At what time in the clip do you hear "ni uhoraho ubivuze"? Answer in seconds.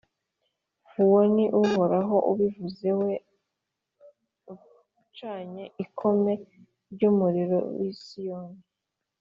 1.33-2.87